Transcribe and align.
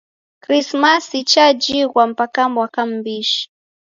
Krismasi 0.43 1.19
chajighwa 1.31 2.03
mpaka 2.11 2.41
mwaka 2.53 2.81
m'mbishi. 2.89 3.43